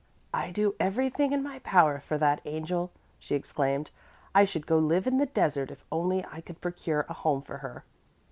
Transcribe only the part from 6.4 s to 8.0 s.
could procure a home for her."